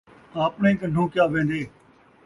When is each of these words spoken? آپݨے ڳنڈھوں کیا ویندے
آپݨے 0.45 0.69
ڳنڈھوں 0.79 1.07
کیا 1.13 1.25
ویندے 1.31 1.61